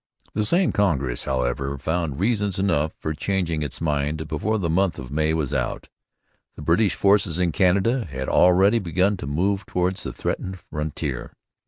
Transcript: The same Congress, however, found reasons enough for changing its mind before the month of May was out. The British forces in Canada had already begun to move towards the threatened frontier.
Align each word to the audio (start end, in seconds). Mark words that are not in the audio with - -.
The 0.33 0.43
same 0.45 0.71
Congress, 0.71 1.25
however, 1.25 1.77
found 1.77 2.19
reasons 2.19 2.57
enough 2.57 2.91
for 2.97 3.13
changing 3.13 3.61
its 3.61 3.79
mind 3.79 4.27
before 4.27 4.57
the 4.57 4.67
month 4.67 4.97
of 4.97 5.11
May 5.11 5.31
was 5.31 5.53
out. 5.53 5.89
The 6.55 6.63
British 6.63 6.95
forces 6.95 7.37
in 7.39 7.51
Canada 7.51 8.05
had 8.05 8.27
already 8.27 8.79
begun 8.79 9.15
to 9.17 9.27
move 9.27 9.63
towards 9.67 10.01
the 10.01 10.11
threatened 10.11 10.57
frontier. 10.59 11.33